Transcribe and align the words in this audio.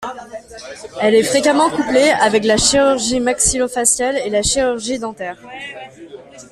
Elle 0.99 1.13
est 1.13 1.21
fréquemment 1.21 1.69
couplée 1.69 2.09
avec 2.09 2.43
la 2.43 2.57
chirurgie 2.57 3.19
maxillo-faciale 3.19 4.17
et 4.25 4.31
la 4.31 4.41
chirurgie 4.41 4.97
dentaire. 4.97 5.37